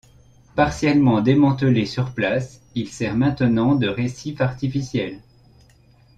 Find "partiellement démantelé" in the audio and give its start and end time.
0.55-1.85